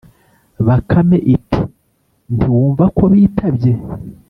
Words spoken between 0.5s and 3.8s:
Bakame iti: "Ntiwumva ko bitabye?"